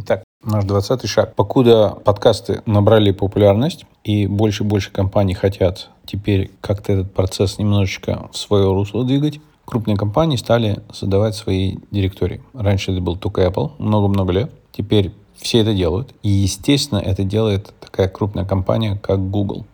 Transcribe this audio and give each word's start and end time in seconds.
Итак, 0.00 0.22
наш 0.44 0.64
20 0.64 1.08
шаг. 1.08 1.34
Покуда 1.34 1.96
подкасты 2.04 2.62
набрали 2.66 3.10
популярность, 3.10 3.84
и 4.04 4.28
больше 4.28 4.62
и 4.62 4.66
больше 4.66 4.92
компаний 4.92 5.34
хотят 5.34 5.88
теперь 6.06 6.52
как-то 6.60 6.92
этот 6.92 7.12
процесс 7.12 7.58
немножечко 7.58 8.28
в 8.30 8.36
свое 8.36 8.66
русло 8.72 9.04
двигать, 9.04 9.40
крупные 9.64 9.96
компании 9.96 10.36
стали 10.36 10.84
создавать 10.92 11.34
свои 11.34 11.78
директории. 11.90 12.40
Раньше 12.54 12.92
это 12.92 13.00
был 13.00 13.16
только 13.16 13.42
Apple, 13.42 13.72
много-много 13.78 14.32
лет. 14.32 14.52
Теперь 14.70 15.12
все 15.36 15.62
это 15.62 15.74
делают. 15.74 16.14
И, 16.22 16.28
естественно, 16.28 17.00
это 17.00 17.24
делает 17.24 17.74
такая 17.80 18.08
крупная 18.08 18.44
компания, 18.44 18.94
как 19.02 19.28
Google. 19.32 19.66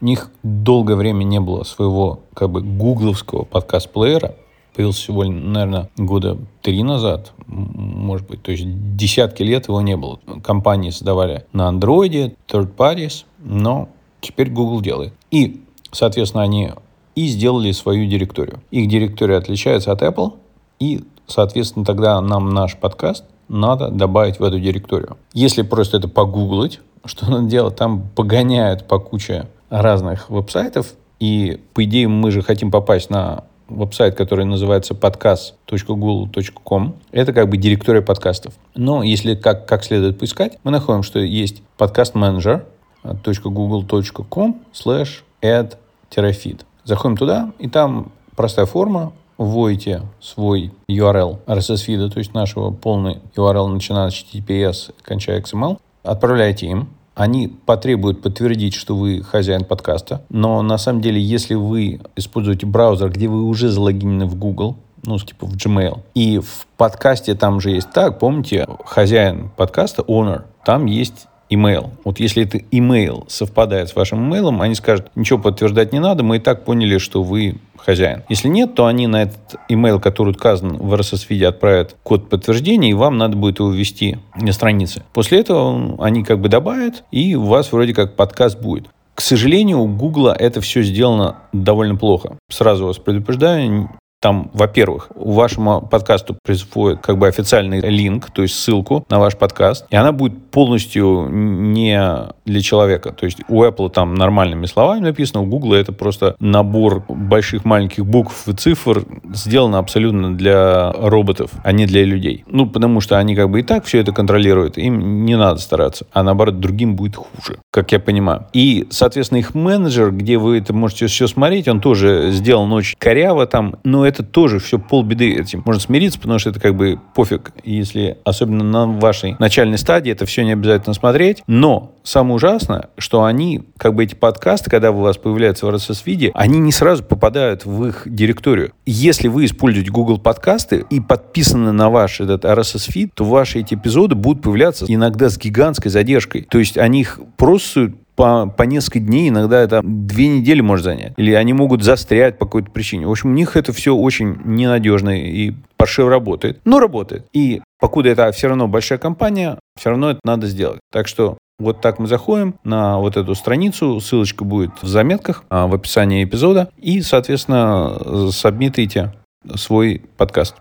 У 0.00 0.04
них 0.04 0.32
долгое 0.42 0.96
время 0.96 1.22
не 1.22 1.38
было 1.38 1.62
своего 1.62 2.22
как 2.34 2.50
бы 2.50 2.62
гугловского 2.62 3.44
подкаст-плеера, 3.44 4.34
появился 4.78 5.00
всего, 5.00 5.24
наверное, 5.24 5.90
года 5.96 6.38
три 6.62 6.84
назад, 6.84 7.32
может 7.48 8.28
быть, 8.28 8.44
то 8.44 8.52
есть 8.52 8.64
десятки 8.94 9.42
лет 9.42 9.66
его 9.66 9.80
не 9.80 9.96
было. 9.96 10.20
Компании 10.44 10.90
создавали 10.90 11.46
на 11.52 11.66
андроиде, 11.66 12.36
third 12.46 12.76
parties, 12.76 13.24
но 13.40 13.88
теперь 14.20 14.48
Google 14.48 14.80
делает. 14.80 15.12
И, 15.32 15.64
соответственно, 15.90 16.44
они 16.44 16.70
и 17.16 17.26
сделали 17.26 17.72
свою 17.72 18.08
директорию. 18.08 18.60
Их 18.70 18.88
директория 18.88 19.38
отличается 19.38 19.90
от 19.90 20.00
Apple, 20.00 20.34
и, 20.78 21.04
соответственно, 21.26 21.84
тогда 21.84 22.20
нам 22.20 22.50
наш 22.50 22.76
подкаст 22.76 23.24
надо 23.48 23.88
добавить 23.90 24.38
в 24.38 24.44
эту 24.44 24.60
директорию. 24.60 25.16
Если 25.32 25.62
просто 25.62 25.96
это 25.96 26.06
погуглить, 26.06 26.78
что 27.04 27.28
надо 27.28 27.48
делать, 27.48 27.74
там 27.74 28.08
погоняют 28.14 28.86
по 28.86 29.00
куче 29.00 29.48
разных 29.70 30.30
веб-сайтов, 30.30 30.94
и, 31.18 31.60
по 31.74 31.82
идее, 31.82 32.06
мы 32.06 32.30
же 32.30 32.42
хотим 32.42 32.70
попасть 32.70 33.10
на 33.10 33.42
веб-сайт, 33.68 34.16
который 34.16 34.44
называется 34.44 34.94
podcast.google.com. 34.94 36.94
Это 37.12 37.32
как 37.32 37.48
бы 37.48 37.56
директория 37.56 38.02
подкастов. 38.02 38.52
Но 38.74 39.02
если 39.02 39.34
как, 39.34 39.66
как 39.66 39.82
следует 39.84 40.18
поискать, 40.18 40.58
мы 40.64 40.70
находим, 40.70 41.02
что 41.02 41.18
есть 41.18 41.62
podcast-manager.google.com 41.78 44.62
slash 44.72 45.22
add-feed. 45.42 46.60
Заходим 46.84 47.16
туда, 47.16 47.52
и 47.58 47.68
там 47.68 48.12
простая 48.34 48.66
форма, 48.66 49.12
вводите 49.36 50.02
свой 50.20 50.72
URL 50.88 51.38
RSS 51.46 51.78
фида, 51.78 52.10
то 52.10 52.18
есть 52.18 52.34
нашего 52.34 52.70
полный 52.70 53.18
URL, 53.36 53.68
начиная 53.68 54.10
с 54.10 54.14
HTTPS, 54.14 54.92
кончая 55.02 55.40
XML, 55.40 55.78
отправляете 56.02 56.66
им, 56.66 56.88
они 57.18 57.48
потребуют 57.48 58.22
подтвердить, 58.22 58.74
что 58.74 58.96
вы 58.96 59.22
хозяин 59.22 59.64
подкаста. 59.64 60.22
Но 60.30 60.62
на 60.62 60.78
самом 60.78 61.00
деле, 61.00 61.20
если 61.20 61.54
вы 61.54 62.00
используете 62.14 62.64
браузер, 62.64 63.10
где 63.10 63.26
вы 63.26 63.42
уже 63.42 63.70
залогинены 63.70 64.26
в 64.26 64.36
Google, 64.36 64.76
ну, 65.04 65.18
типа 65.18 65.46
в 65.46 65.54
Gmail, 65.54 66.00
и 66.14 66.38
в 66.38 66.66
подкасте 66.76 67.34
там 67.34 67.60
же 67.60 67.70
есть 67.70 67.90
так, 67.90 68.20
помните, 68.20 68.66
хозяин 68.84 69.50
подкаста, 69.56 70.02
owner, 70.02 70.44
там 70.64 70.86
есть 70.86 71.26
email. 71.50 71.90
Вот 72.04 72.20
если 72.20 72.44
это 72.44 72.58
email 72.58 73.24
совпадает 73.28 73.88
с 73.88 73.96
вашим 73.96 74.32
email, 74.32 74.60
они 74.60 74.74
скажут, 74.74 75.10
ничего 75.14 75.38
подтверждать 75.38 75.92
не 75.92 75.98
надо, 75.98 76.22
мы 76.22 76.36
и 76.36 76.40
так 76.40 76.64
поняли, 76.64 76.98
что 76.98 77.22
вы 77.22 77.56
хозяин. 77.76 78.22
Если 78.28 78.48
нет, 78.48 78.74
то 78.74 78.86
они 78.86 79.06
на 79.06 79.22
этот 79.22 79.56
email, 79.70 80.00
который 80.00 80.30
указан 80.30 80.76
в 80.76 80.94
RSS-виде, 80.94 81.46
отправят 81.46 81.96
код 82.02 82.28
подтверждения, 82.28 82.90
и 82.90 82.94
вам 82.94 83.18
надо 83.18 83.36
будет 83.36 83.60
его 83.60 83.70
ввести 83.70 84.18
на 84.36 84.52
странице. 84.52 85.02
После 85.12 85.40
этого 85.40 86.02
они 86.04 86.24
как 86.24 86.40
бы 86.40 86.48
добавят, 86.48 87.04
и 87.10 87.34
у 87.34 87.44
вас 87.44 87.72
вроде 87.72 87.94
как 87.94 88.16
подкаст 88.16 88.60
будет. 88.60 88.88
К 89.14 89.20
сожалению, 89.20 89.80
у 89.80 89.88
Гугла 89.88 90.32
это 90.38 90.60
все 90.60 90.82
сделано 90.82 91.38
довольно 91.52 91.96
плохо. 91.96 92.38
Сразу 92.50 92.86
вас 92.86 92.98
предупреждаю, 92.98 93.90
там, 94.20 94.50
во-первых, 94.52 95.10
вашему 95.14 95.80
подкасту 95.80 96.36
присвоит 96.42 97.00
как 97.00 97.18
бы 97.18 97.28
официальный 97.28 97.80
линк, 97.80 98.30
то 98.30 98.42
есть 98.42 98.54
ссылку 98.54 99.04
на 99.08 99.18
ваш 99.18 99.36
подкаст, 99.36 99.86
и 99.90 99.96
она 99.96 100.12
будет 100.12 100.50
полностью 100.50 101.28
не 101.30 102.28
для 102.44 102.60
человека. 102.60 103.12
То 103.12 103.26
есть 103.26 103.38
у 103.48 103.62
Apple 103.62 103.90
там 103.90 104.14
нормальными 104.14 104.66
словами 104.66 105.00
написано, 105.00 105.42
у 105.42 105.46
Google 105.46 105.74
это 105.74 105.92
просто 105.92 106.34
набор 106.40 107.04
больших 107.08 107.64
маленьких 107.64 108.04
букв 108.04 108.48
и 108.48 108.52
цифр, 108.54 109.04
сделано 109.32 109.78
абсолютно 109.78 110.34
для 110.36 110.90
роботов, 110.92 111.50
а 111.62 111.72
не 111.72 111.86
для 111.86 112.04
людей. 112.04 112.44
Ну, 112.48 112.66
потому 112.66 113.00
что 113.00 113.18
они 113.18 113.36
как 113.36 113.50
бы 113.50 113.60
и 113.60 113.62
так 113.62 113.84
все 113.84 114.00
это 114.00 114.12
контролируют, 114.12 114.78
им 114.78 115.24
не 115.24 115.36
надо 115.36 115.60
стараться, 115.60 116.06
а 116.12 116.22
наоборот, 116.22 116.58
другим 116.58 116.96
будет 116.96 117.16
хуже, 117.16 117.58
как 117.70 117.92
я 117.92 118.00
понимаю. 118.00 118.46
И, 118.52 118.86
соответственно, 118.90 119.38
их 119.38 119.54
менеджер, 119.54 120.10
где 120.10 120.38
вы 120.38 120.58
это 120.58 120.72
можете 120.72 121.06
все 121.06 121.28
смотреть, 121.28 121.68
он 121.68 121.80
тоже 121.80 122.30
сделан 122.32 122.72
очень 122.72 122.96
коряво 122.98 123.46
там, 123.46 123.76
но 123.84 124.07
это 124.08 124.22
тоже 124.22 124.58
все 124.58 124.78
полбеды 124.78 125.34
этим. 125.34 125.62
Можно 125.64 125.80
смириться, 125.80 126.18
потому 126.18 126.38
что 126.38 126.50
это 126.50 126.60
как 126.60 126.74
бы 126.74 126.98
пофиг, 127.14 127.52
если 127.64 128.18
особенно 128.24 128.64
на 128.64 128.86
вашей 128.86 129.36
начальной 129.38 129.78
стадии 129.78 130.12
это 130.12 130.26
все 130.26 130.44
не 130.44 130.52
обязательно 130.52 130.94
смотреть. 130.94 131.42
Но 131.46 131.94
самое 132.02 132.36
ужасное, 132.36 132.88
что 132.96 133.24
они, 133.24 133.62
как 133.76 133.94
бы 133.94 134.04
эти 134.04 134.14
подкасты, 134.14 134.70
когда 134.70 134.90
у 134.90 135.00
вас 135.00 135.18
появляются 135.18 135.66
в 135.66 135.70
RSS-виде, 135.70 136.30
они 136.34 136.58
не 136.58 136.72
сразу 136.72 137.04
попадают 137.04 137.64
в 137.64 137.86
их 137.86 138.02
директорию. 138.06 138.72
Если 138.86 139.28
вы 139.28 139.44
используете 139.44 139.90
Google 139.90 140.18
подкасты 140.18 140.84
и 140.90 141.00
подписаны 141.00 141.72
на 141.72 141.90
ваш 141.90 142.20
этот 142.20 142.44
RSS-фид, 142.44 143.12
то 143.14 143.24
ваши 143.24 143.60
эти 143.60 143.74
эпизоды 143.74 144.14
будут 144.14 144.42
появляться 144.42 144.86
иногда 144.88 145.28
с 145.28 145.38
гигантской 145.38 145.90
задержкой. 145.90 146.46
То 146.50 146.58
есть 146.58 146.78
они 146.78 147.00
их 147.00 147.20
просто 147.36 147.92
по, 148.18 148.48
по 148.48 148.64
несколько 148.64 148.98
дней, 148.98 149.28
иногда 149.28 149.60
это 149.60 149.80
две 149.84 150.26
недели 150.26 150.60
может 150.60 150.84
занять. 150.84 151.12
Или 151.16 151.32
они 151.34 151.52
могут 151.52 151.84
застрять 151.84 152.36
по 152.36 152.46
какой-то 152.46 152.68
причине. 152.72 153.06
В 153.06 153.12
общем, 153.12 153.30
у 153.30 153.32
них 153.32 153.56
это 153.56 153.72
все 153.72 153.94
очень 153.94 154.38
ненадежно 154.44 155.10
и 155.10 155.52
паршиво 155.76 156.10
работает. 156.10 156.60
Но 156.64 156.80
работает. 156.80 157.26
И 157.32 157.62
покуда 157.78 158.08
это 158.08 158.32
все 158.32 158.48
равно 158.48 158.66
большая 158.66 158.98
компания, 158.98 159.60
все 159.78 159.90
равно 159.90 160.10
это 160.10 160.18
надо 160.24 160.48
сделать. 160.48 160.80
Так 160.90 161.06
что 161.06 161.38
вот 161.60 161.80
так 161.80 162.00
мы 162.00 162.08
заходим 162.08 162.56
на 162.64 162.98
вот 162.98 163.16
эту 163.16 163.36
страницу, 163.36 164.00
ссылочка 164.00 164.44
будет 164.44 164.72
в 164.82 164.88
заметках, 164.88 165.44
а, 165.48 165.68
в 165.68 165.74
описании 165.74 166.24
эпизода, 166.24 166.70
и, 166.76 167.02
соответственно, 167.02 168.32
сабмитайте 168.32 169.12
свой 169.54 170.02
подкаст. 170.16 170.56